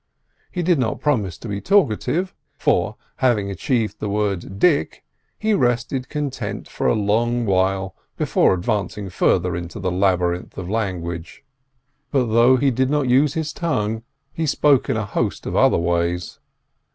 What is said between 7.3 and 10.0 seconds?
while before advancing further into the